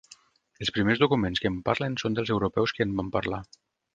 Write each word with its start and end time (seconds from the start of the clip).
Els 0.65 0.71
primers 0.77 1.01
documents 1.03 1.41
que 1.43 1.51
en 1.51 1.59
parlen 1.69 1.99
són 2.03 2.17
dels 2.19 2.33
Europeus 2.39 2.75
que 2.79 2.89
en 2.89 2.97
van 3.03 3.15
parlar. 3.19 3.45